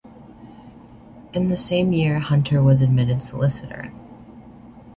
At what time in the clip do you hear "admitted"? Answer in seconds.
2.81-3.21